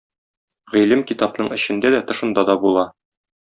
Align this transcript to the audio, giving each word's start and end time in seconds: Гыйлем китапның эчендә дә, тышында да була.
Гыйлем 0.75 1.03
китапның 1.11 1.53
эчендә 1.59 1.95
дә, 1.97 2.03
тышында 2.11 2.49
да 2.51 2.61
була. 2.67 2.91